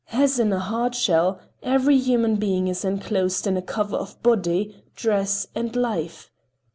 As 0.13 0.39
in 0.39 0.51
a 0.51 0.57
hard 0.57 0.95
shell, 0.95 1.39
every 1.61 1.95
human 1.99 2.37
being 2.37 2.67
is 2.67 2.83
enclosed 2.83 3.45
in 3.45 3.55
a 3.55 3.61
cover 3.61 3.97
of 3.97 4.19
body, 4.23 4.83
dress, 4.95 5.45
and 5.53 5.75
life. 5.75 6.31